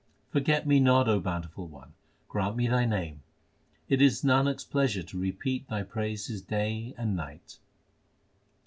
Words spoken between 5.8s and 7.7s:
praises day and night.